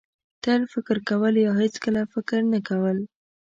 [0.43, 2.97] تل فکر کول یا هېڅکله فکر نه کول.